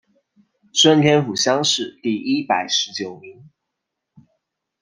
[0.73, 3.47] 顺天府乡试第一百十九名。